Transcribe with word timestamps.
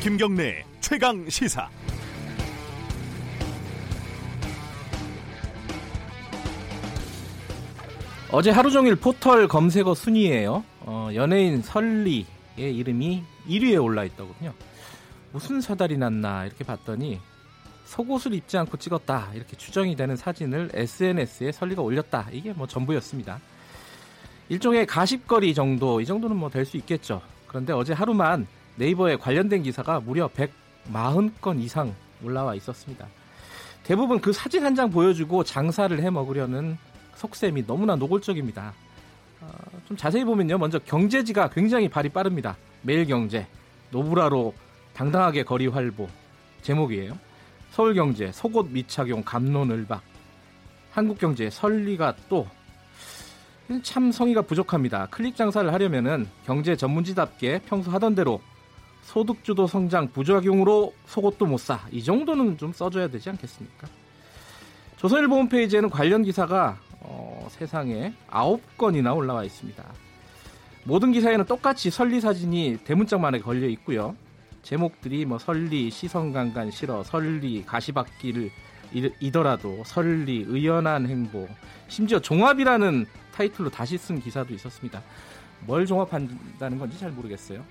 김경래 0.00 0.64
최강 0.80 1.28
시사. 1.28 1.68
어제 8.30 8.50
하루 8.50 8.70
종일 8.70 8.94
포털 8.96 9.48
검색어 9.48 9.94
순위에요. 9.94 10.62
어, 10.80 11.10
연예인 11.14 11.62
설리의 11.62 12.24
이름이 12.58 13.22
1위에 13.48 13.82
올라 13.82 14.04
있더군요. 14.04 14.52
무슨 15.32 15.60
사달이 15.60 15.96
났나 15.98 16.44
이렇게 16.46 16.64
봤더니 16.64 17.20
속옷을 17.86 18.34
입지 18.34 18.58
않고 18.58 18.76
찍었다 18.76 19.30
이렇게 19.34 19.56
추정이 19.56 19.96
되는 19.96 20.16
사진을 20.16 20.70
SNS에 20.74 21.52
설리가 21.52 21.80
올렸다 21.82 22.26
이게 22.32 22.52
뭐 22.52 22.66
전부였습니다. 22.66 23.40
일종의 24.50 24.86
가십거리 24.86 25.54
정도 25.54 26.00
이 26.00 26.06
정도는 26.06 26.36
뭐 26.36 26.50
될 26.50 26.64
수 26.64 26.76
있겠죠. 26.78 27.22
그런데 27.46 27.72
어제 27.72 27.92
하루만 27.94 28.46
네이버에 28.78 29.16
관련된 29.16 29.62
기사가 29.62 30.00
무려 30.00 30.28
140건 30.28 31.60
이상 31.60 31.94
올라와 32.22 32.54
있었습니다. 32.54 33.06
대부분 33.84 34.20
그 34.20 34.32
사진 34.32 34.64
한 34.64 34.74
장 34.74 34.90
보여주고 34.90 35.44
장사를 35.44 35.98
해 36.00 36.10
먹으려는 36.10 36.76
속셈이 37.16 37.66
너무나 37.66 37.96
노골적입니다. 37.96 38.72
어, 39.40 39.48
좀 39.86 39.96
자세히 39.96 40.24
보면요. 40.24 40.58
먼저 40.58 40.78
경제지가 40.78 41.50
굉장히 41.50 41.88
발이 41.88 42.08
빠릅니다. 42.10 42.56
매일경제, 42.82 43.46
노브라로 43.90 44.54
당당하게 44.94 45.42
거리 45.42 45.66
활보 45.66 46.08
제목이에요. 46.62 47.18
서울경제, 47.70 48.32
속옷 48.32 48.70
미착용 48.70 49.22
감론을박 49.24 50.02
한국경제, 50.92 51.50
설리가 51.50 52.14
또 52.28 52.46
참 53.82 54.10
성의가 54.10 54.42
부족합니다. 54.42 55.06
클릭 55.10 55.36
장사를 55.36 55.70
하려면은 55.70 56.26
경제 56.46 56.74
전문지답게 56.74 57.60
평소 57.66 57.90
하던 57.90 58.14
대로 58.14 58.40
소득주도 59.08 59.66
성장 59.66 60.12
부작용으로 60.12 60.92
속옷도 61.06 61.46
못 61.46 61.58
사. 61.58 61.80
이 61.90 62.04
정도는 62.04 62.58
좀 62.58 62.74
써줘야 62.74 63.08
되지 63.08 63.30
않겠습니까? 63.30 63.88
조선일보 64.98 65.34
홈페이지에는 65.34 65.88
관련 65.88 66.22
기사가 66.22 66.78
어, 67.00 67.48
세상에 67.50 68.12
9건이나 68.28 69.16
올라와 69.16 69.44
있습니다. 69.44 69.82
모든 70.84 71.12
기사에는 71.12 71.46
똑같이 71.46 71.88
설리 71.88 72.20
사진이 72.20 72.80
대문짝만에 72.84 73.38
걸려 73.38 73.66
있고요. 73.68 74.14
제목들이 74.62 75.24
뭐 75.24 75.38
설리, 75.38 75.90
시선강간 75.90 76.70
싫어, 76.70 77.02
설리, 77.02 77.64
가시밭길 77.64 78.50
이더라도 78.92 79.82
설리, 79.84 80.44
의연한 80.48 81.06
행보, 81.08 81.48
심지어 81.88 82.18
종합이라는 82.18 83.06
타이틀로 83.34 83.70
다시 83.70 83.96
쓴 83.98 84.20
기사도 84.20 84.54
있었습니다. 84.54 85.02
뭘 85.66 85.86
종합한다는 85.86 86.78
건지 86.78 86.98
잘 86.98 87.10
모르겠어요. 87.10 87.62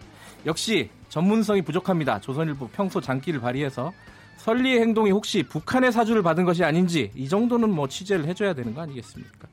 역시 0.46 0.90
전문성이 1.10 1.62
부족합니다. 1.62 2.20
조선일보 2.20 2.68
평소 2.70 3.02
장기를 3.02 3.40
발휘해서 3.40 3.92
설리의 4.38 4.82
행동이 4.82 5.12
혹시 5.12 5.44
북한의 5.44 5.92
사주를 5.92 6.22
받은 6.22 6.46
것이 6.46 6.64
아닌지 6.64 7.12
이 7.16 7.28
정도는 7.28 7.70
뭐 7.70 7.88
취재를 7.88 8.26
해줘야 8.26 8.54
되는 8.54 8.74
거 8.74 8.82
아니겠습니까? 8.82 9.48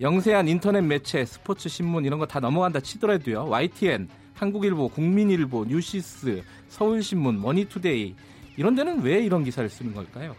영세한 0.00 0.48
인터넷 0.48 0.80
매체, 0.80 1.24
스포츠 1.26 1.68
신문 1.68 2.04
이런 2.06 2.18
거 2.18 2.24
다 2.26 2.40
넘어간다 2.40 2.80
치더라도요. 2.80 3.44
YTN, 3.48 4.08
한국일보, 4.34 4.88
국민일보, 4.88 5.66
뉴시스, 5.68 6.42
서울신문, 6.68 7.40
머니투데이 7.42 8.14
이런 8.56 8.74
데는 8.74 9.02
왜 9.02 9.20
이런 9.22 9.44
기사를 9.44 9.68
쓰는 9.68 9.92
걸까요? 9.92 10.34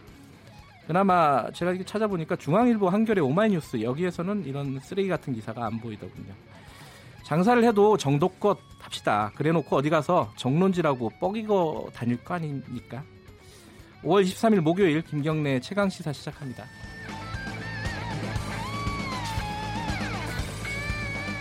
그나마 0.86 1.50
제가 1.52 1.70
이렇게 1.70 1.84
찾아보니까 1.84 2.36
중앙일보, 2.36 2.88
한겨레, 2.88 3.20
오마이뉴스 3.20 3.82
여기에서는 3.82 4.44
이런 4.46 4.80
쓰레기 4.80 5.08
같은 5.08 5.32
기사가 5.32 5.64
안 5.66 5.78
보이더군요. 5.80 6.32
장사를 7.22 7.62
해도 7.64 7.96
정도껏 7.96 8.58
합시다. 8.78 9.30
그래놓고 9.36 9.76
어디 9.76 9.90
가서 9.90 10.32
정론지라고 10.36 11.10
뻐기고 11.20 11.90
다닐 11.94 12.22
거 12.22 12.34
아닙니까? 12.34 13.02
5월 14.02 14.24
23일 14.24 14.60
목요일 14.60 15.02
김경래 15.02 15.60
최강 15.60 15.88
시사 15.88 16.12
시작합니다. 16.12 16.64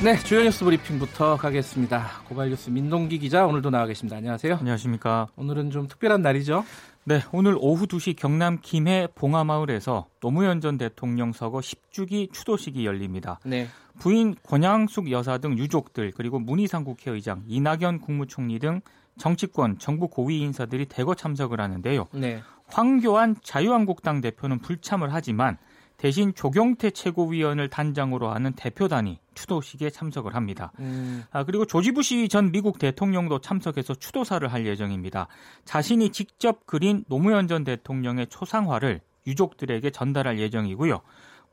네, 0.03 0.17
주요 0.17 0.41
뉴스 0.41 0.65
브리핑부터 0.65 1.37
가겠습니다. 1.37 2.23
고발 2.27 2.49
뉴스 2.49 2.71
민동기 2.71 3.19
기자 3.19 3.45
오늘도 3.45 3.69
나와 3.69 3.85
계십니다. 3.85 4.17
안녕하세요. 4.17 4.55
안녕하십니까. 4.55 5.27
오늘은 5.35 5.69
좀 5.69 5.87
특별한 5.87 6.23
날이죠. 6.23 6.65
네, 7.03 7.21
오늘 7.31 7.55
오후 7.59 7.85
2시 7.85 8.15
경남 8.15 8.57
김해 8.63 9.07
봉하마을에서 9.13 10.07
노무현 10.19 10.59
전 10.59 10.79
대통령 10.79 11.31
서거 11.31 11.59
10주기 11.59 12.33
추도식이 12.33 12.83
열립니다. 12.83 13.39
네. 13.45 13.67
부인 13.99 14.33
권양숙 14.41 15.11
여사 15.11 15.37
등 15.37 15.55
유족들 15.55 16.13
그리고 16.15 16.39
문희상 16.39 16.83
국회의장, 16.83 17.43
이낙연 17.45 17.99
국무총리 17.99 18.57
등 18.57 18.81
정치권, 19.19 19.77
정부 19.77 20.07
고위 20.07 20.39
인사들이 20.39 20.87
대거 20.87 21.13
참석을 21.13 21.61
하는데요. 21.61 22.07
네. 22.13 22.41
황교안 22.65 23.35
자유한국당 23.43 24.19
대표는 24.21 24.59
불참을 24.61 25.13
하지만 25.13 25.59
대신 26.01 26.33
조경태 26.33 26.89
최고위원을 26.89 27.69
단장으로 27.69 28.31
하는 28.31 28.53
대표단이 28.53 29.19
추도식에 29.35 29.91
참석을 29.91 30.33
합니다. 30.33 30.71
음. 30.79 31.23
아, 31.29 31.43
그리고 31.43 31.65
조지 31.65 31.91
부시 31.91 32.27
전 32.27 32.51
미국 32.51 32.79
대통령도 32.79 33.37
참석해서 33.37 33.93
추도사를 33.93 34.51
할 34.51 34.65
예정입니다. 34.65 35.27
자신이 35.63 36.09
직접 36.09 36.65
그린 36.65 37.05
노무현 37.07 37.47
전 37.47 37.63
대통령의 37.63 38.25
초상화를 38.31 39.01
유족들에게 39.27 39.91
전달할 39.91 40.39
예정이고요. 40.39 41.01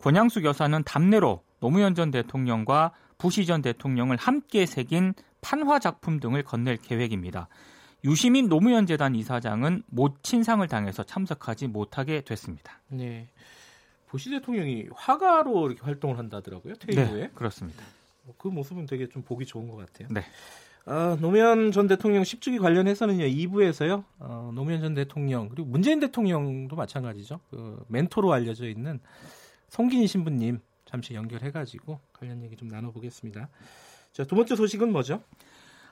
권양숙 0.01 0.47
여사는 0.47 0.83
답례로 0.83 1.43
노무현 1.61 1.95
전 1.95 2.11
대통령과 2.11 2.93
부시 3.19 3.45
전 3.45 3.61
대통령을 3.61 4.17
함께 4.17 4.65
새긴 4.65 5.13
판화 5.43 5.79
작품 5.79 6.21
등을 6.21 6.43
건넬 6.43 6.79
계획입니다. 6.79 7.49
유시민 8.03 8.49
노무현 8.49 8.87
재단 8.87 9.15
이사장은 9.15 9.83
못 9.89 10.23
친상을 10.23 10.67
당해서 10.69 11.03
참석하지 11.03 11.67
못하게 11.67 12.23
됐습니다. 12.23 12.81
네. 12.89 13.29
부시 14.09 14.31
대통령이 14.31 14.89
화가로 14.95 15.69
이렇게 15.69 15.83
활동을 15.83 16.19
한다더라고요. 16.19 16.75
퇴임 16.77 17.07
후에. 17.09 17.21
네, 17.21 17.31
그렇습니다. 17.35 17.85
어, 18.27 18.35
그 18.39 18.49
모습은 18.49 18.87
되게 18.87 19.09
좀 19.09 19.23
보기 19.23 19.47
좋은 19.47 19.69
것 19.69 19.77
같아요. 19.77 20.09
네. 20.11 20.23
아, 20.87 21.19
노무현 21.21 21.71
전 21.71 21.87
대통령 21.87 22.23
10주기 22.23 22.59
관련해서는요, 22.61 23.25
2부에서요, 23.25 24.05
어, 24.21 24.51
노무현 24.55 24.81
전 24.81 24.95
대통령, 24.95 25.51
그리고 25.51 25.69
문재인 25.69 26.01
대통령도 26.01 26.75
마찬가지죠. 26.77 27.41
그 27.51 27.85
멘토로 27.89 28.33
알려져 28.33 28.67
있는 28.67 28.99
송기니 29.69 30.07
신부님 30.07 30.61
잠시 30.87 31.13
연결해가지고 31.13 32.01
관련 32.15 32.43
얘기 32.43 32.57
좀 32.57 32.69
나눠보겠습니다. 32.69 33.51
자, 34.13 34.25
두 34.25 34.35
번째 34.35 34.57
소식은 34.57 34.91
뭐죠? 34.91 35.23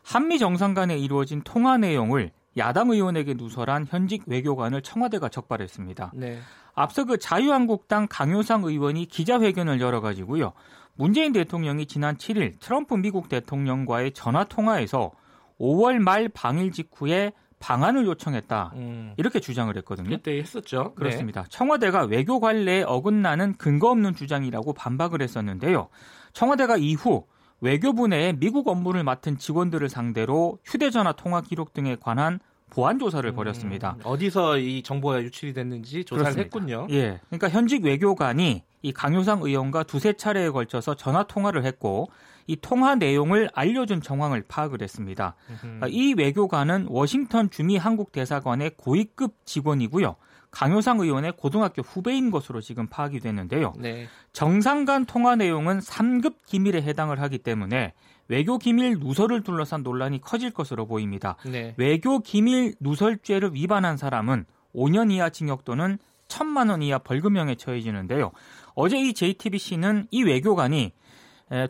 한미 0.02 0.38
정상 0.38 0.72
간에 0.72 0.96
이루어진 0.96 1.42
통화 1.42 1.76
내용을 1.76 2.30
야당 2.56 2.90
의원에게 2.90 3.34
누설한 3.34 3.86
현직 3.88 4.24
외교관을 4.26 4.82
청와대가 4.82 5.28
적발했습니다. 5.28 6.12
네. 6.14 6.38
앞서 6.74 7.04
그 7.04 7.18
자유한국당 7.18 8.06
강효상 8.08 8.64
의원이 8.64 9.06
기자회견을 9.06 9.80
열어가지고요. 9.80 10.52
문재인 10.94 11.32
대통령이 11.32 11.86
지난 11.86 12.16
7일 12.16 12.58
트럼프 12.60 12.94
미국 12.94 13.28
대통령과의 13.28 14.12
전화 14.12 14.44
통화에서 14.44 15.12
5월 15.60 15.98
말 15.98 16.28
방일 16.28 16.72
직후에 16.72 17.32
방안을 17.58 18.06
요청했다. 18.06 18.72
음. 18.74 19.14
이렇게 19.16 19.40
주장을 19.40 19.74
했거든요. 19.78 20.10
그때 20.10 20.38
했었죠. 20.38 20.92
그렇습니다. 20.94 21.42
네. 21.42 21.48
청와대가 21.50 22.04
외교 22.04 22.38
관례에 22.38 22.82
어긋나는 22.82 23.54
근거 23.56 23.90
없는 23.90 24.14
주장이라고 24.14 24.74
반박을 24.74 25.22
했었는데요. 25.22 25.88
청와대가 26.32 26.76
이후 26.76 27.24
외교부 27.60 28.06
내에 28.08 28.32
미국 28.34 28.68
업무를 28.68 29.02
맡은 29.02 29.38
직원들을 29.38 29.88
상대로 29.88 30.58
휴대전화 30.64 31.12
통화 31.12 31.40
기록 31.40 31.72
등에 31.72 31.96
관한 31.96 32.38
보안 32.68 32.98
조사를 32.98 33.28
음, 33.30 33.34
벌였습니다. 33.34 33.96
어디서 34.02 34.58
이 34.58 34.82
정보가 34.82 35.22
유출이 35.22 35.52
됐는지 35.52 36.04
조사를 36.04 36.32
그렇습니다. 36.34 36.42
했군요. 36.44 36.86
예. 36.90 37.20
그러니까 37.28 37.48
현직 37.48 37.84
외교관이 37.84 38.64
이 38.82 38.92
강효상 38.92 39.40
의원과 39.42 39.84
두세 39.84 40.12
차례에 40.14 40.50
걸쳐서 40.50 40.94
전화 40.96 41.22
통화를 41.22 41.64
했고 41.64 42.08
이 42.46 42.56
통화 42.60 42.94
내용을 42.94 43.48
알려준 43.54 44.00
정황을 44.02 44.44
파악을 44.46 44.82
했습니다. 44.82 45.34
그러니까 45.60 45.88
이 45.88 46.14
외교관은 46.14 46.86
워싱턴 46.88 47.50
주미 47.50 47.76
한국 47.76 48.12
대사관의 48.12 48.72
고위급 48.76 49.34
직원이고요. 49.44 50.16
강효상 50.56 51.00
의원의 51.00 51.32
고등학교 51.36 51.82
후배인 51.82 52.30
것으로 52.30 52.62
지금 52.62 52.86
파악이 52.86 53.20
됐는데요. 53.20 53.74
네. 53.76 54.06
정상 54.32 54.86
간 54.86 55.04
통화 55.04 55.36
내용은 55.36 55.80
3급 55.80 56.46
기밀에 56.46 56.80
해당을 56.80 57.20
하기 57.20 57.40
때문에 57.40 57.92
외교 58.28 58.56
기밀 58.56 58.98
누설을 58.98 59.42
둘러싼 59.42 59.82
논란이 59.82 60.22
커질 60.22 60.50
것으로 60.50 60.86
보입니다. 60.86 61.36
네. 61.44 61.74
외교 61.76 62.20
기밀 62.20 62.74
누설죄를 62.80 63.52
위반한 63.52 63.98
사람은 63.98 64.46
5년 64.74 65.12
이하 65.12 65.28
징역 65.28 65.66
또는 65.66 65.98
1천만 66.28 66.70
원 66.70 66.80
이하 66.80 66.96
벌금형에 67.00 67.56
처해지는데요. 67.56 68.32
어제 68.74 68.98
이 68.98 69.12
JTBC는 69.12 70.06
이 70.10 70.22
외교관이 70.22 70.94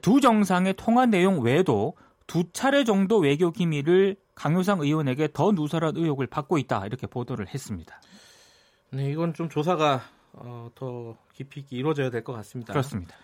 두 0.00 0.21
정상의 0.21 0.75
통화 0.75 1.06
내용 1.06 1.41
외에도 1.41 1.94
두 2.29 2.44
차례 2.53 2.85
정도 2.85 3.19
외교 3.19 3.50
기밀을 3.50 4.15
강효상 4.37 4.81
의원에게 4.81 5.31
더 5.32 5.50
누설한 5.50 5.97
의혹을 5.97 6.29
받고 6.29 6.59
있다 6.59 6.87
이렇게 6.87 7.09
보도를 7.09 7.49
했습니다. 7.53 8.00
네, 8.91 9.11
이건 9.11 9.35
좀 9.35 9.49
조사가 9.49 10.03
어, 10.33 10.71
더 10.75 11.17
깊이 11.33 11.61
있게 11.61 11.77
이루어져야 11.77 12.11
될 12.11 12.23
것 12.25 12.33
같습니다. 12.35 12.73
그렇습니다. 12.73 13.15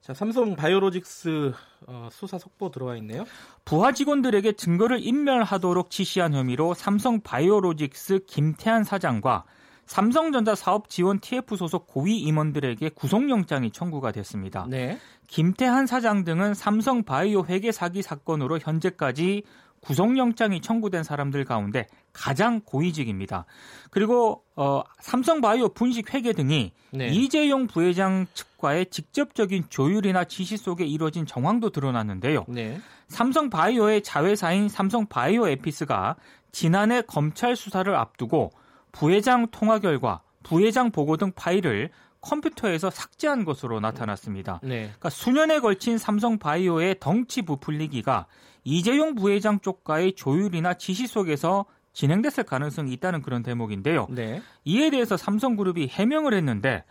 자, 0.00 0.14
삼성 0.14 0.54
바이오로직스 0.56 1.52
어, 1.86 2.08
수사 2.12 2.38
속보 2.38 2.70
들어와 2.70 2.96
있네요. 2.98 3.24
부하 3.64 3.92
직원들에게 3.92 4.52
증거를 4.52 5.00
인멸하도록 5.04 5.90
지시한 5.90 6.32
혐의로 6.34 6.74
삼성 6.74 7.20
바이오로직스 7.20 8.20
김태한 8.26 8.84
사장과 8.84 9.44
삼성전자 9.84 10.54
사업 10.54 10.88
지원 10.88 11.20
TF 11.20 11.56
소속 11.56 11.86
고위 11.86 12.18
임원들에게 12.18 12.88
구속영장이 12.90 13.70
청구가 13.70 14.12
됐습니다. 14.12 14.66
네. 14.68 14.98
김태한 15.28 15.86
사장 15.86 16.24
등은 16.24 16.54
삼성 16.54 17.04
바이오 17.04 17.44
회계 17.46 17.70
사기 17.72 18.02
사건으로 18.02 18.58
현재까지 18.58 19.44
구속영장이 19.86 20.60
청구된 20.60 21.04
사람들 21.04 21.44
가운데 21.44 21.86
가장 22.12 22.60
고위직입니다. 22.60 23.46
그리고 23.90 24.42
어, 24.56 24.82
삼성바이오 25.00 25.70
분식 25.70 26.12
회계 26.12 26.32
등이 26.32 26.72
네. 26.90 27.08
이재용 27.08 27.68
부회장 27.68 28.26
측과의 28.34 28.86
직접적인 28.86 29.64
조율이나 29.68 30.24
지시 30.24 30.56
속에 30.56 30.84
이루어진 30.84 31.24
정황도 31.24 31.70
드러났는데요. 31.70 32.44
네. 32.48 32.80
삼성바이오의 33.08 34.02
자회사인 34.02 34.68
삼성바이오 34.68 35.48
에피스가 35.48 36.16
지난해 36.50 37.02
검찰 37.02 37.54
수사를 37.54 37.94
앞두고 37.94 38.50
부회장 38.90 39.46
통화 39.52 39.78
결과 39.78 40.22
부회장 40.42 40.90
보고 40.90 41.16
등 41.16 41.30
파일을 41.36 41.90
컴퓨터에서 42.22 42.90
삭제한 42.90 43.44
것으로 43.44 43.78
나타났습니다. 43.78 44.60
네. 44.64 44.86
그러니까 44.86 45.10
수년에 45.10 45.60
걸친 45.60 45.96
삼성바이오의 45.96 46.96
덩치 46.98 47.42
부풀리기가 47.42 48.26
이재용 48.66 49.14
부회장 49.14 49.60
쪽과의 49.60 50.14
조율이나 50.14 50.74
지시 50.74 51.06
속에서 51.06 51.66
진행됐을 51.92 52.42
가능성이 52.42 52.92
있다는 52.94 53.22
그런 53.22 53.44
대목인데요. 53.44 54.08
네. 54.10 54.42
이에 54.64 54.90
대해서 54.90 55.16
삼성그룹이 55.16 55.86
해명을 55.86 56.34
했는데 56.34 56.84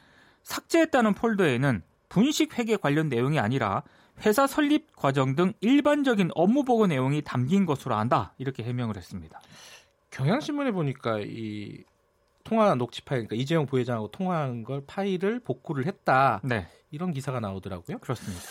삭제했다는 0.44 1.16
폴더에는 1.16 1.84
분식 2.08 2.58
회계 2.58 2.78
관련 2.78 3.10
내용이 3.10 3.40
아니라 3.40 3.84
회사 4.26 4.48
설립 4.48 4.96
과정 4.96 5.36
등 5.36 5.52
일반적인 5.60 6.30
업무 6.34 6.64
보고 6.64 6.88
내용이 6.88 7.22
담긴 7.22 7.66
것으로 7.66 7.96
안다 7.96 8.34
이렇게 8.38 8.64
해명을 8.64 8.96
했습니다. 8.96 9.42
경향신문에 10.12 10.72
보니까 10.72 11.20
이 11.20 11.84
통화 12.46 12.74
녹취 12.76 13.02
파일, 13.04 13.28
그러니까 13.28 13.36
이재용 13.36 13.66
부회장하고 13.66 14.12
통화한 14.12 14.64
걸 14.64 14.82
파일을 14.88 15.42
복구를 15.42 15.88
했다. 15.88 16.40
네. 16.42 16.68
이런 16.90 17.12
기사가 17.12 17.42
나오더라고요. 17.42 17.98
그렇습니다. 17.98 18.42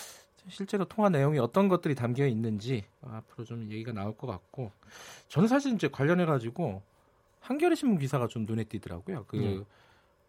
실제로 0.49 0.85
통화 0.85 1.09
내용이 1.09 1.39
어떤 1.39 1.69
것들이 1.69 1.95
담겨 1.95 2.27
있는지 2.27 2.85
앞으로 3.03 3.45
좀 3.45 3.71
얘기가 3.71 3.93
나올 3.93 4.17
것 4.17 4.27
같고 4.27 4.73
저는 5.29 5.49
사실 5.49 5.75
이제 5.75 5.89
관련해 5.89 6.27
가지고 6.27 6.83
한겨레 7.41 7.75
신문 7.75 7.99
기사가 7.99 8.29
좀 8.29 8.45
눈에 8.47 8.65
띄더라고요. 8.65 9.25
그 9.27 9.37
네. 9.37 9.61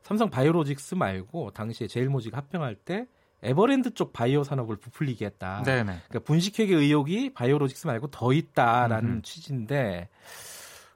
삼성 0.02 0.30
바이오로직스 0.30 0.96
말고 0.96 1.52
당시에 1.52 1.88
제일모직 1.88 2.36
합병할 2.36 2.76
때 2.76 3.08
에버랜드 3.42 3.94
쪽 3.94 4.14
바이오 4.14 4.44
산업을 4.44 4.78
부풀리게 4.78 5.26
했다. 5.26 5.64
네네. 5.64 5.84
그러니까 6.08 6.20
분식회계 6.20 6.76
의혹이 6.76 7.34
바이오로직스 7.34 7.88
말고 7.88 8.08
더 8.08 8.34
있다라는 8.34 9.10
음흠. 9.10 9.22
취지인데 9.22 10.10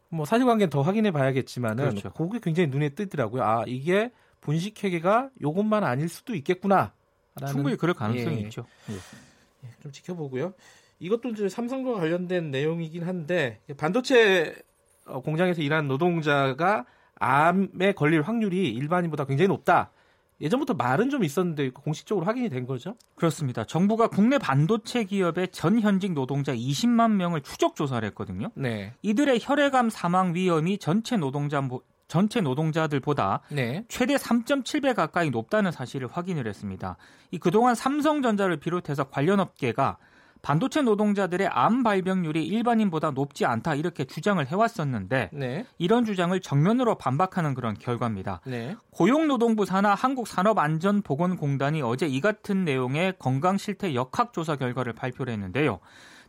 뭐 0.09 0.25
사실관계는 0.25 0.69
더 0.69 0.81
확인해 0.81 1.11
봐야겠지만은 1.11 1.89
그렇죠. 1.89 2.11
그게 2.11 2.39
굉장히 2.41 2.69
눈에 2.69 2.89
띄더라고요. 2.89 3.43
아 3.43 3.63
이게 3.67 4.11
분식회계가 4.41 5.29
요것만 5.41 5.83
아닐 5.83 6.09
수도 6.09 6.33
있겠구나. 6.33 6.93
충분히 7.47 7.75
그럴 7.75 7.93
가능성이 7.93 8.37
예. 8.37 8.39
있죠. 8.41 8.65
예. 8.89 8.95
예. 8.95 9.69
좀 9.81 9.91
지켜보고요. 9.91 10.53
이것도 10.99 11.29
이제 11.29 11.49
삼성과 11.49 11.93
관련된 11.93 12.51
내용이긴 12.51 13.03
한데 13.03 13.59
반도체 13.77 14.55
어, 15.05 15.21
공장에서 15.21 15.61
일하는 15.61 15.87
노동자가 15.87 16.85
암에 17.15 17.93
걸릴 17.95 18.21
확률이 18.21 18.69
일반인보다 18.69 19.25
굉장히 19.25 19.47
높다. 19.47 19.91
예전부터 20.41 20.73
말은 20.73 21.09
좀 21.09 21.23
있었는데 21.23 21.71
공식적으로 21.71 22.25
확인이 22.25 22.49
된 22.49 22.65
거죠? 22.65 22.95
그렇습니다. 23.15 23.65
정부가 23.65 24.07
국내 24.07 24.37
반도체 24.37 25.03
기업의 25.03 25.49
전 25.49 25.81
현직 25.81 26.13
노동자 26.13 26.53
20만 26.55 27.11
명을 27.11 27.41
추적 27.41 27.75
조사를 27.75 28.07
했거든요. 28.09 28.49
네. 28.55 28.93
이들의 29.01 29.39
혈액암 29.41 29.89
사망 29.89 30.33
위험이 30.33 30.77
전체 30.77 31.17
노동자 31.17 31.61
전체 32.09 32.41
노동자들보다 32.41 33.41
네. 33.49 33.85
최대 33.87 34.15
3.7배 34.15 34.93
가까이 34.95 35.29
높다는 35.29 35.71
사실을 35.71 36.09
확인을 36.11 36.47
했습니다. 36.47 36.97
이 37.31 37.37
그동안 37.37 37.75
삼성전자를 37.75 38.57
비롯해서 38.57 39.05
관련 39.05 39.39
업계가 39.39 39.97
반도체 40.41 40.81
노동자들의 40.81 41.47
암 41.47 41.83
발병률이 41.83 42.45
일반인보다 42.47 43.11
높지 43.11 43.45
않다 43.45 43.75
이렇게 43.75 44.05
주장을 44.05 44.45
해왔었는데 44.45 45.29
네. 45.33 45.65
이런 45.77 46.05
주장을 46.05 46.37
정면으로 46.39 46.95
반박하는 46.95 47.53
그런 47.53 47.75
결과입니다. 47.75 48.41
네. 48.45 48.75
고용노동부 48.91 49.65
산하 49.65 49.93
한국산업안전보건공단이 49.93 51.81
어제 51.83 52.07
이 52.07 52.21
같은 52.21 52.63
내용의 52.63 53.15
건강 53.19 53.57
실태 53.57 53.93
역학조사 53.93 54.55
결과를 54.55 54.93
발표를 54.93 55.33
했는데요. 55.33 55.79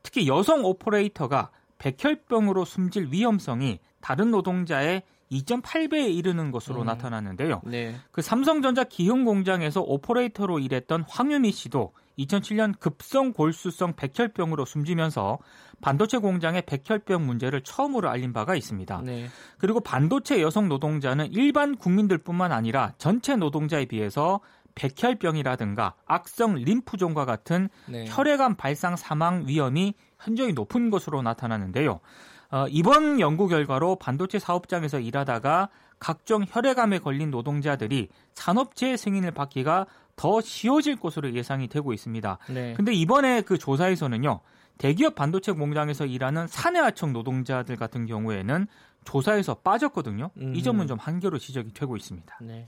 특히 0.02 0.28
여성 0.28 0.64
오퍼레이터가 0.64 1.50
백혈병으로 1.78 2.66
숨질 2.66 3.08
위험성이 3.10 3.78
다른 4.00 4.30
노동자의 4.30 5.04
2.8배에 5.30 6.14
이르는 6.14 6.50
것으로 6.50 6.80
음. 6.80 6.86
나타났는데요. 6.86 7.62
네. 7.64 7.94
그 8.10 8.22
삼성전자 8.22 8.84
기흥 8.84 9.24
공장에서 9.24 9.80
오퍼레이터로 9.80 10.58
일했던 10.58 11.04
황유미 11.08 11.52
씨도 11.52 11.92
2007년 12.18 12.78
급성 12.78 13.32
골수성 13.32 13.94
백혈병으로 13.96 14.64
숨지면서 14.64 15.38
반도체 15.80 16.18
공장의 16.18 16.62
백혈병 16.66 17.26
문제를 17.26 17.62
처음으로 17.62 18.10
알린 18.10 18.32
바가 18.32 18.54
있습니다. 18.56 19.02
네. 19.04 19.28
그리고 19.58 19.80
반도체 19.80 20.42
여성 20.42 20.68
노동자는 20.68 21.32
일반 21.32 21.76
국민들뿐만 21.76 22.52
아니라 22.52 22.92
전체 22.98 23.36
노동자에 23.36 23.86
비해서 23.86 24.40
백혈병이라든가 24.74 25.94
악성 26.06 26.54
림프종과 26.54 27.24
같은 27.24 27.68
네. 27.86 28.04
혈액암 28.08 28.56
발상 28.56 28.96
사망 28.96 29.46
위험이 29.46 29.94
현저히 30.18 30.52
높은 30.52 30.90
것으로 30.90 31.22
나타나는데요. 31.22 32.00
어, 32.50 32.66
이번 32.68 33.20
연구 33.20 33.48
결과로 33.48 33.96
반도체 33.96 34.38
사업장에서 34.38 34.98
일하다가 34.98 35.68
각종 35.98 36.44
혈액암에 36.48 36.98
걸린 36.98 37.30
노동자들이 37.30 38.08
산업재해 38.34 38.96
승인을 38.96 39.32
받기가 39.32 39.86
더 40.16 40.40
쉬워질 40.40 40.96
것으로 40.96 41.32
예상이 41.34 41.68
되고 41.68 41.92
있습니다. 41.92 42.38
네. 42.48 42.74
근데 42.74 42.92
이번에 42.92 43.42
그 43.42 43.58
조사에서는요. 43.58 44.40
대기업 44.78 45.14
반도체 45.14 45.52
공장에서 45.52 46.06
일하는 46.06 46.46
사내하청 46.46 47.12
노동자들 47.12 47.76
같은 47.76 48.06
경우에는 48.06 48.66
조사에서 49.04 49.54
빠졌거든요. 49.56 50.30
음. 50.38 50.54
이 50.56 50.62
점은 50.62 50.86
좀 50.86 50.98
한계로 50.98 51.38
지적이 51.38 51.72
되고 51.74 51.96
있습니다. 51.96 52.38
네. 52.42 52.66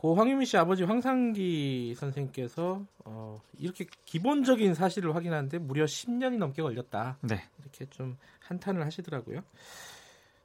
고 0.00 0.14
황유미 0.14 0.46
씨 0.46 0.56
아버지 0.56 0.82
황상기 0.82 1.94
선생님께서 1.94 2.82
어, 3.04 3.36
이렇게 3.58 3.84
기본적인 4.06 4.72
사실을 4.72 5.14
확인하는데 5.14 5.58
무려 5.58 5.84
10년이 5.84 6.38
넘게 6.38 6.62
걸렸다. 6.62 7.18
네. 7.20 7.44
이렇게 7.58 7.84
좀 7.90 8.16
한탄을 8.38 8.82
하시더라고요. 8.86 9.42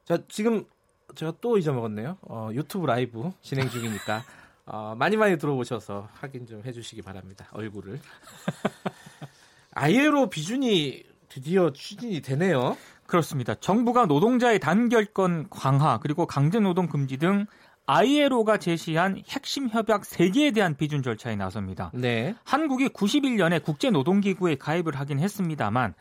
자, 0.04 0.18
지금 0.28 0.66
제가 1.14 1.32
또 1.40 1.56
잊어먹었네요. 1.56 2.18
어, 2.28 2.50
유튜브 2.52 2.84
라이브 2.84 3.32
진행 3.40 3.70
중이니까 3.70 4.24
어, 4.66 4.94
많이 4.94 5.16
많이 5.16 5.38
들어오셔서 5.38 6.10
확인 6.12 6.44
좀 6.46 6.62
해주시기 6.62 7.00
바랍니다. 7.00 7.48
얼굴을. 7.52 7.98
아예로 9.72 10.28
비준이 10.28 11.02
드디어 11.30 11.72
추진이 11.72 12.20
되네요. 12.20 12.76
그렇습니다. 13.06 13.54
정부가 13.54 14.04
노동자의 14.04 14.58
단결권 14.58 15.48
강화 15.48 15.98
그리고 15.98 16.26
강제 16.26 16.60
노동 16.60 16.88
금지 16.88 17.16
등 17.16 17.46
ILO가 17.86 18.58
제시한 18.58 19.22
핵심 19.28 19.68
협약 19.68 20.02
3개에 20.02 20.52
대한 20.54 20.76
비준 20.76 21.02
절차에 21.02 21.36
나섭니다. 21.36 21.90
네. 21.94 22.34
한국이 22.44 22.88
91년에 22.88 23.62
국제노동기구에 23.62 24.56
가입을 24.56 24.96
하긴 24.96 25.20
했습니다만 25.20 25.94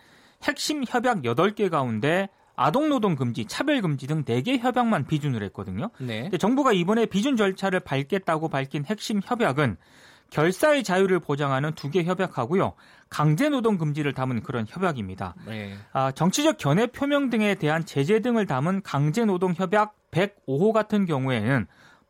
핵심 0.43 0.83
협약 0.87 1.21
8개 1.21 1.69
가운데 1.69 2.29
아동노동 2.55 3.15
금지, 3.15 3.45
차별 3.45 3.81
금지 3.81 4.07
등 4.07 4.23
4개 4.23 4.57
협약만 4.59 5.05
비준을 5.07 5.43
했거든요. 5.43 5.89
네. 5.99 6.29
정부가 6.39 6.71
이번에 6.73 7.05
비준 7.05 7.35
절차를 7.37 7.81
밟겠다고 7.81 8.49
밝힌 8.49 8.85
핵심 8.85 9.21
협약은 9.23 9.77
결사의 10.31 10.83
자유를 10.83 11.19
보장하는 11.19 11.73
두 11.75 11.91
개 11.91 12.03
협약하고요. 12.03 12.73
강제노동 13.09 13.77
금지를 13.77 14.13
담은 14.13 14.41
그런 14.41 14.65
협약입니다. 14.67 15.35
네. 15.45 15.75
아, 15.93 16.11
정치적 16.11 16.57
견해 16.57 16.87
표명 16.87 17.29
등에 17.29 17.55
대한 17.55 17.85
제재 17.85 18.21
등을 18.21 18.47
담은 18.47 18.81
강제노동 18.81 19.53
협약 19.55 19.93
105호 20.15 20.71
같은 20.71 21.05
경우에는 21.05 21.67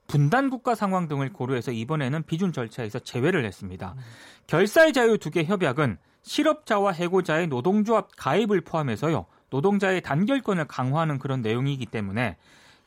분단 0.08 0.52
국가 0.52 0.76
상황 0.76 1.08
등을 1.08 1.34
고려해서 1.34 1.72
이번에는 1.72 2.24
비준 2.24 2.54
절차에서 2.54 3.00
제외를 3.00 3.44
했습니다. 3.44 3.96
음. 3.98 4.02
결사의 4.48 4.94
자유 4.94 5.18
두 5.18 5.32
개 5.32 5.44
협약은 5.44 5.98
실업자와 6.22 6.92
해고자의 6.92 7.48
노동조합 7.48 8.10
가입을 8.16 8.62
포함해서요. 8.62 9.26
노동자의 9.50 10.02
단결권을 10.02 10.66
강화하는 10.66 11.20
그런 11.20 11.42
내용이기 11.42 11.88
때문에 11.88 12.38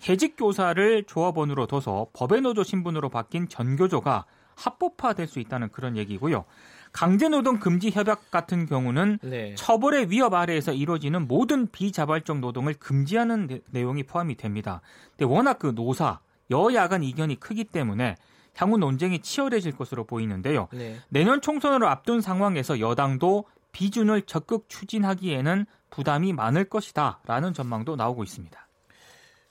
해직 0.09 0.37
교사를 0.37 1.05
조합원으로 1.05 1.67
둬서 1.67 2.07
법의 2.13 2.43
노조 2.43 2.63
신분으로 2.63 3.09
바뀐 3.09 3.49
전교조가 3.49 4.25
합법화될 4.57 5.27
수 5.27 5.41
있다는 5.41 5.71
그런 5.71 5.97
얘기고요. 5.97 6.45
강제노동 6.93 7.59
금지 7.59 7.91
협약 7.91 8.31
같은 8.31 8.67
경우는 8.67 9.19
네. 9.23 9.55
처벌의 9.55 10.11
위협 10.11 10.35
아래에서 10.35 10.73
이루어지는 10.73 11.29
모든 11.29 11.67
비자발적 11.71 12.41
노동을 12.41 12.75
금지하는 12.75 13.61
내, 13.71 13.83
용이 13.83 14.03
포함이 14.05 14.37
됩니다. 14.37 14.81
근데 15.11 15.25
워낙 15.25 15.59
그 15.59 15.75
노사 15.75 16.21
여야 16.51 16.89
간 16.89 17.03
이견이 17.03 17.41
크기 17.41 17.65
때문에 17.65 18.17
향후 18.57 18.77
논쟁이 18.77 19.21
치열해질 19.21 19.73
것으로 19.73 20.05
보이는데요. 20.05 20.69
네. 20.73 20.97
내년 21.09 21.41
총선을 21.41 21.87
앞둔 21.87 22.21
상황에서 22.21 22.81
여당도 22.81 23.45
비준을 23.73 24.23
적극 24.23 24.69
추진하기에는 24.69 25.67
부담이 25.91 26.33
많을 26.33 26.65
것이다라는 26.65 27.53
전망도 27.53 27.97
나오고 27.97 28.25
있습니다. 28.25 28.69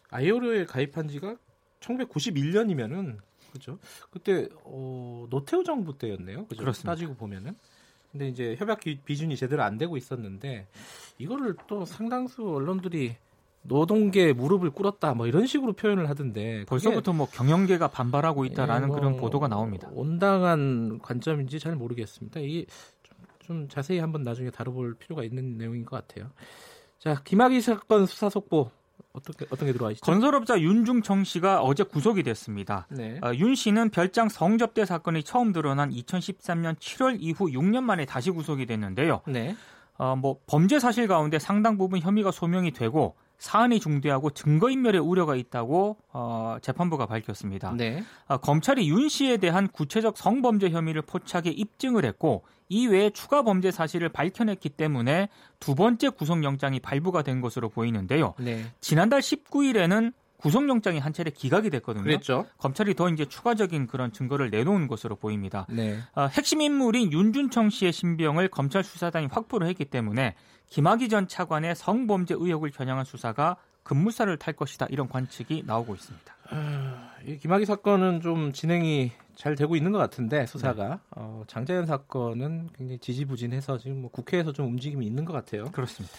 아이오르에 0.10 0.66
가입한 0.66 1.08
지가 1.08 1.36
1991년이면은 1.80 3.18
그죠? 3.52 3.80
그때 4.12 4.50
어, 4.64 5.26
노태우 5.30 5.64
정부 5.64 5.98
때였네요. 5.98 6.48
그죠? 6.48 6.62
그렇습니다. 6.62 6.92
따지고 6.92 7.16
보면은. 7.16 7.56
근데 8.12 8.30
이제 8.30 8.56
협약 8.58 8.80
비준이 9.06 9.36
제대로 9.36 9.64
안 9.64 9.78
되고 9.78 9.98
있었는데 9.98 10.68
이거를 11.18 11.56
또 11.68 11.86
상당수 11.86 12.50
언론들이 12.50 13.16
노동계 13.64 14.34
무릎을 14.34 14.72
꿇었다 14.72 15.14
뭐 15.14 15.28
이런 15.28 15.46
식으로 15.46 15.74
표현을 15.74 16.10
하던데 16.10 16.66
벌써부터 16.66 17.14
뭐 17.14 17.28
경영계가 17.28 17.90
반발하고 17.90 18.46
있다라는 18.46 18.84
예, 18.84 18.88
뭐 18.88 18.96
그런 18.96 19.18
보도가 19.18 19.48
나옵니다. 19.48 19.90
온당한 19.92 21.00
관점인지 21.00 21.60
잘 21.60 21.76
모르겠습니다. 21.76 22.40
이게 22.40 22.66
좀, 23.04 23.18
좀 23.40 23.68
자세히 23.68 24.00
한번 24.00 24.24
나중에 24.24 24.50
다뤄볼 24.50 24.96
필요가 24.96 25.24
있는 25.24 25.58
내용인 25.58 25.86
것 25.86 26.08
같아요. 26.08 26.32
자 26.98 27.22
김학의 27.24 27.62
사건 27.62 28.06
수사 28.06 28.30
속보 28.30 28.72
어떻게 29.18 29.46
어떤 29.50 29.66
게 29.66 29.74
들어와 29.74 29.92
있죠? 29.92 30.02
건설업자 30.02 30.60
윤중청 30.60 31.24
씨가 31.24 31.62
어제 31.62 31.84
구속이 31.84 32.24
됐습니다. 32.24 32.88
네. 32.90 33.20
어, 33.24 33.34
윤 33.34 33.56
씨는 33.56 33.90
별장 33.90 34.30
성접대 34.30 34.86
사건이 34.86 35.24
처음 35.24 35.52
드러난 35.52 35.92
2013년 35.92 36.78
7월 36.78 37.18
이후 37.20 37.50
6년 37.52 37.82
만에 37.82 38.06
다시 38.06 38.30
구속이 38.32 38.68
됐는데요. 38.68 39.22
네. 39.26 39.56
어, 39.98 40.16
뭐 40.16 40.38
범죄 40.46 40.80
사실 40.80 41.08
가운데 41.08 41.40
상당 41.40 41.78
부분 41.78 42.00
혐의가 42.00 42.32
소명이 42.32 42.72
되고 42.72 43.16
사안이 43.38 43.80
중대하고 43.80 44.32
증거인멸의 44.32 45.00
우려가 45.00 45.36
있다고 45.36 45.98
어, 46.12 46.58
재판부가 46.62 47.06
밝혔습니다. 47.06 47.74
네. 47.78 48.04
어, 48.28 48.38
검찰이 48.38 48.90
윤 48.90 49.10
씨에 49.10 49.38
대한 49.38 49.68
구체적 49.68 50.18
성범죄 50.18 50.70
혐의를 50.70 51.04
포착해 51.04 51.50
입증을 51.52 52.06
했고 52.06 52.44
이외에 52.70 53.12
추가 53.12 53.44
범죄 53.44 53.72
사실을 53.72 54.10
밝혀냈기 54.10 54.70
때문에 54.70 55.30
두 55.60 55.76
번째 55.76 56.10
구속영장이 56.10 56.80
발부가 56.80 57.22
된 57.22 57.42
것으로 57.42 57.70
보이는데요. 57.70 58.34
네. 58.40 58.66
지난달 58.82 59.22
19일에는 59.22 60.14
구속영장이 60.38 61.00
한 61.00 61.14
차례 61.14 61.32
기각이 61.32 61.70
됐거든요. 61.70 62.04
그랬죠. 62.04 62.46
검찰이 62.58 62.94
더 62.94 63.10
이제 63.10 63.26
추가적인 63.26 63.88
그런 63.88 64.12
증거를 64.12 64.52
내놓은 64.52 64.88
것으로 64.88 65.16
보입니다. 65.16 65.66
네. 65.70 65.98
어, 66.16 66.28
핵심 66.28 66.62
인물인 66.62 67.12
윤준청 67.12 67.70
씨의 67.70 67.92
신병을 67.92 68.50
검찰 68.50 68.84
수사단이 68.84 69.28
확보를 69.28 69.68
했기 69.68 69.86
때문에 69.86 70.36
김학의 70.70 71.10
전 71.10 71.28
차관의 71.28 71.76
성범죄 71.76 72.36
의혹을 72.36 72.72
겨냥한 72.72 73.06
수사가 73.06 73.58
급무사를 73.84 74.36
탈 74.38 74.54
것이다 74.54 74.88
이런 74.90 75.08
관측이 75.08 75.64
나오고 75.66 75.96
있습니다. 75.96 76.36
아, 76.50 77.12
이 77.26 77.38
김학의 77.38 77.66
사건은 77.66 78.22
좀 78.22 78.52
진행이 78.52 79.12
잘 79.36 79.56
되고 79.56 79.76
있는 79.76 79.92
것 79.92 79.98
같은데 79.98 80.46
수사가 80.46 80.88
네. 80.88 80.96
어, 81.12 81.44
장자연 81.48 81.86
사건은 81.86 82.70
굉장히 82.76 83.00
지지부진해서 83.00 83.78
지금 83.78 84.02
뭐 84.02 84.12
국회에서 84.12 84.52
좀 84.52 84.68
움직임이 84.68 85.06
있는 85.06 85.26
것 85.26 85.34
같아요. 85.34 85.66
그렇습니다. 85.72 86.16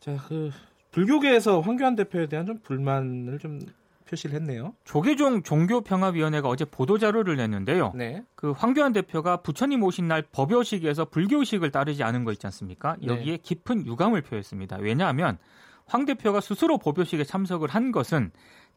자, 0.00 0.16
그 0.28 0.50
불교계에서 0.92 1.60
황교안 1.60 1.96
대표에 1.96 2.26
대한 2.26 2.46
좀 2.46 2.60
불만을 2.60 3.38
좀 3.38 3.60
표시를 4.08 4.34
했네요. 4.36 4.74
조계종 4.84 5.42
종교평화위원회가 5.42 6.48
어제 6.48 6.64
보도자료를 6.64 7.36
냈는데요. 7.36 7.92
네. 7.94 8.24
그 8.34 8.50
황교안 8.52 8.92
대표가 8.92 9.38
부처님 9.38 9.82
오신 9.82 10.08
날 10.08 10.22
법요식에서 10.22 11.06
불교식을 11.06 11.70
따르지 11.70 12.02
않은 12.02 12.24
거 12.24 12.32
있지 12.32 12.46
않습니까? 12.46 12.96
네. 13.00 13.08
여기에 13.08 13.36
네. 13.36 13.38
깊은 13.42 13.86
유감을 13.86 14.22
표했습니다. 14.22 14.78
왜냐하면 14.80 15.38
황 15.86 16.04
대표가 16.04 16.40
스스로 16.40 16.78
법요식에 16.78 17.24
참석을 17.24 17.68
한 17.68 17.92
것은 17.92 18.30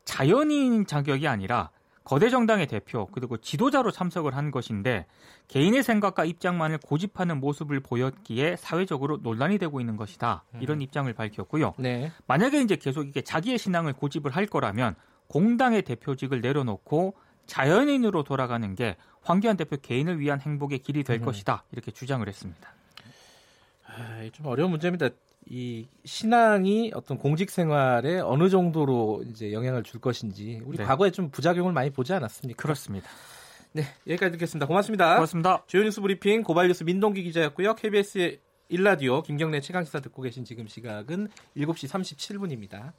자연인 0.05 0.85
자격이 0.85 1.27
아니라 1.27 1.69
거대 2.03 2.29
정당의 2.29 2.67
대표 2.67 3.05
그리고 3.11 3.37
지도자로 3.37 3.91
참석을 3.91 4.35
한 4.35 4.49
것인데 4.49 5.05
개인의 5.47 5.83
생각과 5.83 6.25
입장만을 6.25 6.79
고집하는 6.79 7.39
모습을 7.39 7.79
보였기에 7.79 8.55
사회적으로 8.55 9.17
논란이 9.21 9.59
되고 9.59 9.79
있는 9.79 9.97
것이다 9.97 10.43
이런 10.59 10.79
음. 10.79 10.81
입장을 10.81 11.13
밝혔고요. 11.13 11.75
네. 11.77 12.11
만약에 12.27 12.59
이제 12.61 12.75
계속 12.75 13.07
이게 13.07 13.21
자기의 13.21 13.57
신앙을 13.59 13.93
고집을 13.93 14.31
할 14.31 14.47
거라면 14.47 14.95
공당의 15.31 15.83
대표직을 15.83 16.41
내려놓고 16.41 17.13
자연인으로 17.45 18.23
돌아가는 18.23 18.75
게 18.75 18.97
황교안 19.21 19.55
대표 19.55 19.77
개인을 19.81 20.19
위한 20.19 20.41
행복의 20.41 20.79
길이 20.79 21.05
될 21.05 21.19
음. 21.19 21.25
것이다 21.25 21.63
이렇게 21.71 21.91
주장을 21.91 22.27
했습니다. 22.27 22.73
아, 23.87 24.29
좀 24.33 24.47
어려운 24.47 24.71
문제입니다. 24.71 25.07
이 25.49 25.87
신앙이 26.03 26.91
어떤 26.93 27.17
공직 27.17 27.49
생활에 27.49 28.19
어느 28.19 28.49
정도로 28.49 29.23
이제 29.29 29.53
영향을 29.53 29.83
줄 29.83 30.01
것인지 30.01 30.61
우리 30.65 30.77
네. 30.77 30.83
과거에 30.83 31.11
좀 31.11 31.29
부작용을 31.29 31.71
많이 31.71 31.91
보지 31.91 32.11
않았습니까? 32.11 32.61
그렇습니다. 32.61 33.09
네, 33.71 33.83
여기까지 34.07 34.33
듣겠습니다. 34.33 34.67
고맙습니다. 34.67 35.15
고맙습니다. 35.15 35.63
주요 35.65 35.83
뉴스 35.83 36.01
브리핑 36.01 36.43
고발 36.43 36.67
뉴스 36.67 36.83
민동기 36.83 37.23
기자였고요. 37.23 37.75
KBS 37.75 38.37
일라디오 38.67 39.21
김경래 39.21 39.61
최강 39.61 39.85
시사 39.85 40.01
듣고 40.01 40.21
계신 40.23 40.43
지금 40.43 40.67
시각은 40.67 41.29
7시 41.55 41.87
37분입니다. 41.87 42.91